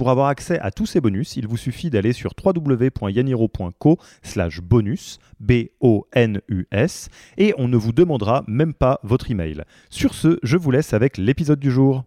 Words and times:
Pour 0.00 0.08
avoir 0.08 0.28
accès 0.28 0.58
à 0.60 0.70
tous 0.70 0.86
ces 0.86 1.02
bonus, 1.02 1.36
il 1.36 1.46
vous 1.46 1.58
suffit 1.58 1.90
d'aller 1.90 2.14
sur 2.14 2.32
www.yaniro.co 2.42 3.98
slash 4.22 4.62
bonus, 4.62 5.18
B-O-N-U-S, 5.40 7.10
et 7.36 7.52
on 7.58 7.68
ne 7.68 7.76
vous 7.76 7.92
demandera 7.92 8.42
même 8.48 8.72
pas 8.72 8.98
votre 9.02 9.30
email. 9.30 9.62
Sur 9.90 10.14
ce, 10.14 10.38
je 10.42 10.56
vous 10.56 10.70
laisse 10.70 10.94
avec 10.94 11.18
l'épisode 11.18 11.60
du 11.60 11.70
jour. 11.70 12.04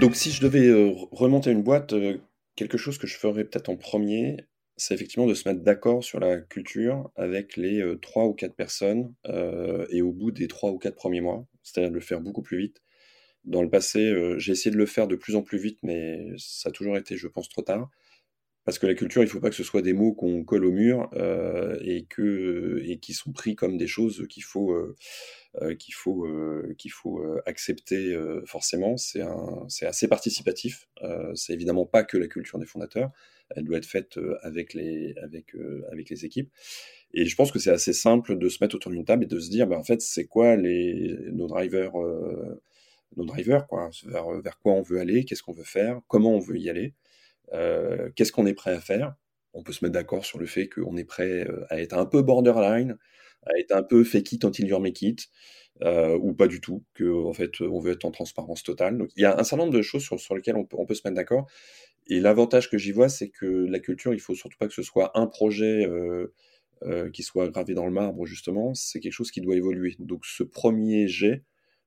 Donc 0.00 0.16
si 0.16 0.30
je 0.30 0.40
devais 0.40 0.68
euh, 0.68 0.94
remonter 1.12 1.50
une 1.50 1.62
boîte, 1.62 1.92
euh, 1.92 2.16
quelque 2.56 2.78
chose 2.78 2.96
que 2.96 3.06
je 3.06 3.18
ferais 3.18 3.44
peut-être 3.44 3.68
en 3.68 3.76
premier, 3.76 4.38
c'est 4.76 4.94
effectivement 4.94 5.26
de 5.26 5.34
se 5.34 5.48
mettre 5.48 5.62
d'accord 5.62 6.02
sur 6.02 6.20
la 6.20 6.38
culture 6.38 7.10
avec 7.16 7.56
les 7.56 7.80
euh, 7.80 7.96
trois 7.96 8.26
ou 8.26 8.34
quatre 8.34 8.54
personnes 8.56 9.14
euh, 9.26 9.86
et 9.90 10.02
au 10.02 10.12
bout 10.12 10.30
des 10.32 10.48
trois 10.48 10.70
ou 10.72 10.78
quatre 10.78 10.96
premiers 10.96 11.20
mois, 11.20 11.46
c'est-à-dire 11.62 11.90
de 11.90 11.94
le 11.94 12.00
faire 12.00 12.20
beaucoup 12.20 12.42
plus 12.42 12.58
vite. 12.58 12.82
Dans 13.44 13.62
le 13.62 13.70
passé, 13.70 14.00
euh, 14.00 14.38
j'ai 14.38 14.52
essayé 14.52 14.72
de 14.72 14.78
le 14.78 14.86
faire 14.86 15.08
de 15.08 15.16
plus 15.16 15.36
en 15.36 15.42
plus 15.42 15.58
vite, 15.58 15.78
mais 15.82 16.28
ça 16.38 16.70
a 16.70 16.72
toujours 16.72 16.96
été, 16.96 17.16
je 17.16 17.28
pense, 17.28 17.48
trop 17.48 17.62
tard. 17.62 17.90
Parce 18.64 18.78
que 18.78 18.86
la 18.86 18.94
culture, 18.94 19.22
il 19.22 19.26
ne 19.26 19.30
faut 19.30 19.40
pas 19.40 19.50
que 19.50 19.56
ce 19.56 19.64
soit 19.64 19.82
des 19.82 19.92
mots 19.92 20.14
qu'on 20.14 20.42
colle 20.42 20.64
au 20.64 20.72
mur 20.72 21.10
et, 21.82 22.06
que, 22.08 22.82
et 22.86 22.98
qui 22.98 23.12
sont 23.12 23.32
pris 23.32 23.56
comme 23.56 23.76
des 23.76 23.86
choses 23.86 24.26
qu'il 24.30 24.42
faut, 24.42 24.74
qu'il 25.78 25.92
faut, 25.92 26.26
qu'il 26.78 26.90
faut 26.90 27.22
accepter 27.44 28.18
forcément. 28.46 28.96
C'est 28.96 29.86
assez 29.86 30.08
participatif. 30.08 30.88
c'est 31.34 31.52
évidemment 31.52 31.84
pas 31.84 32.04
que 32.04 32.16
la 32.16 32.26
culture 32.26 32.58
des 32.58 32.64
fondateurs 32.64 33.10
elle 33.50 33.64
doit 33.64 33.78
être 33.78 33.86
faite 33.86 34.18
euh, 34.18 34.36
avec 34.42 34.74
les, 34.74 35.14
avec, 35.22 35.54
euh, 35.54 35.84
avec 35.90 36.10
les 36.10 36.24
équipes. 36.24 36.50
Et 37.12 37.26
je 37.26 37.36
pense 37.36 37.52
que 37.52 37.58
c'est 37.58 37.70
assez 37.70 37.92
simple 37.92 38.38
de 38.38 38.48
se 38.48 38.58
mettre 38.62 38.74
autour 38.74 38.90
d'une 38.90 39.04
table 39.04 39.24
et 39.24 39.28
de 39.28 39.38
se 39.38 39.50
dire, 39.50 39.66
ben, 39.66 39.76
en 39.76 39.84
fait, 39.84 40.00
c'est 40.00 40.26
quoi 40.26 40.56
les, 40.56 41.16
nos 41.32 41.46
drivers, 41.46 42.00
euh, 42.00 42.60
nos 43.16 43.24
drivers 43.24 43.66
quoi, 43.66 43.90
vers, 44.04 44.30
vers 44.40 44.58
quoi 44.58 44.72
on 44.72 44.82
veut 44.82 44.98
aller, 44.98 45.24
qu'est-ce 45.24 45.42
qu'on 45.42 45.52
veut 45.52 45.64
faire, 45.64 46.00
comment 46.08 46.34
on 46.34 46.40
veut 46.40 46.58
y 46.58 46.68
aller, 46.68 46.94
qu'est-ce 47.52 48.32
qu'on 48.32 48.46
est 48.46 48.54
prêt 48.54 48.72
à 48.72 48.80
faire? 48.80 49.14
On 49.52 49.62
peut 49.62 49.72
se 49.72 49.84
mettre 49.84 49.94
d'accord 49.94 50.24
sur 50.24 50.38
le 50.38 50.46
fait 50.46 50.68
qu'on 50.68 50.96
est 50.96 51.04
prêt 51.04 51.46
à 51.70 51.80
être 51.80 51.96
un 51.96 52.06
peu 52.06 52.22
borderline, 52.22 52.98
à 53.46 53.58
être 53.58 53.72
un 53.72 53.82
peu 53.82 54.02
fake 54.04 54.32
it 54.32 54.44
until 54.44 54.66
you 54.66 54.78
make 54.80 55.02
it, 55.02 55.28
ou 55.82 56.32
pas 56.34 56.48
du 56.48 56.60
tout, 56.60 56.84
que 56.94 57.04
en 57.24 57.32
fait 57.32 57.60
on 57.60 57.78
veut 57.78 57.92
être 57.92 58.04
en 58.04 58.10
transparence 58.10 58.62
totale. 58.62 58.98
Donc 58.98 59.10
il 59.16 59.22
y 59.22 59.26
a 59.26 59.38
un 59.38 59.44
certain 59.44 59.64
nombre 59.64 59.76
de 59.76 59.82
choses 59.82 60.02
sur, 60.02 60.18
sur 60.18 60.34
lesquelles 60.34 60.56
on 60.56 60.64
peut, 60.64 60.94
se 60.94 61.02
mettre 61.04 61.16
d'accord. 61.16 61.46
Et 62.06 62.20
l'avantage 62.20 62.70
que 62.70 62.78
j'y 62.78 62.92
vois, 62.92 63.08
c'est 63.08 63.30
que 63.30 63.46
la 63.46 63.78
culture, 63.78 64.12
il 64.12 64.20
faut 64.20 64.34
surtout 64.34 64.58
pas 64.58 64.68
que 64.68 64.74
ce 64.74 64.82
soit 64.82 65.18
un 65.18 65.26
projet 65.26 65.86
euh, 65.86 66.34
euh, 66.82 67.10
qui 67.10 67.22
soit 67.22 67.48
gravé 67.48 67.74
dans 67.74 67.86
le 67.86 67.92
marbre, 67.92 68.26
justement. 68.26 68.74
C'est 68.74 69.00
quelque 69.00 69.12
chose 69.12 69.30
qui 69.30 69.40
doit 69.40 69.56
évoluer. 69.56 69.96
Donc, 69.98 70.26
ce 70.26 70.42
premier 70.42 71.08
jet, 71.08 71.44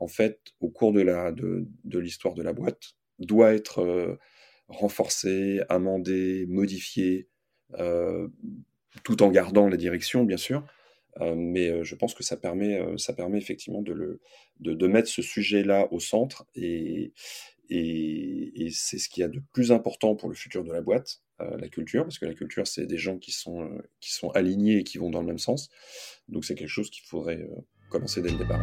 en 0.00 0.08
fait, 0.08 0.40
au 0.60 0.70
cours 0.70 0.92
de 0.92 1.98
l'histoire 1.98 2.34
de 2.34 2.42
la 2.42 2.52
boîte, 2.54 2.94
doit 3.18 3.52
être 3.52 4.18
euh, 4.70 4.74
renforcé, 4.74 5.60
amendé, 5.68 6.46
modifié, 6.48 7.28
tout 9.04 9.22
en 9.22 9.30
gardant 9.30 9.68
la 9.68 9.76
direction, 9.76 10.24
bien 10.24 10.38
sûr. 10.38 10.66
mais 11.20 11.84
je 11.84 11.94
pense 11.94 12.14
que 12.14 12.22
ça 12.22 12.36
permet, 12.36 12.80
ça 12.96 13.12
permet 13.12 13.38
effectivement 13.38 13.82
de, 13.82 13.92
le, 13.92 14.20
de, 14.60 14.86
mettre 14.86 15.08
ce 15.08 15.20
sujet-là 15.20 15.88
au 15.92 16.00
centre 16.00 16.46
et, 16.54 17.12
et, 17.70 18.70
c'est 18.72 18.98
ce 18.98 19.08
qu'il 19.08 19.20
y 19.22 19.24
a 19.24 19.28
de 19.28 19.40
plus 19.52 19.72
important 19.72 20.14
pour 20.14 20.28
le 20.28 20.34
futur 20.34 20.64
de 20.64 20.72
la 20.72 20.80
boîte, 20.80 21.20
euh, 21.40 21.56
la 21.58 21.68
culture, 21.68 22.04
parce 22.04 22.18
que 22.18 22.26
la 22.26 22.34
culture, 22.34 22.66
c'est 22.66 22.86
des 22.86 22.98
gens 22.98 23.18
qui 23.18 23.32
sont, 23.32 23.62
euh, 23.62 23.78
qui 24.00 24.12
sont 24.12 24.30
alignés 24.30 24.78
et 24.78 24.84
qui 24.84 24.98
vont 24.98 25.10
dans 25.10 25.20
le 25.20 25.26
même 25.26 25.38
sens. 25.38 25.68
Donc 26.28 26.44
c'est 26.44 26.54
quelque 26.54 26.68
chose 26.68 26.90
qu'il 26.90 27.04
faudrait 27.04 27.40
euh, 27.40 27.60
commencer 27.90 28.22
dès 28.22 28.30
le 28.30 28.38
départ. 28.38 28.62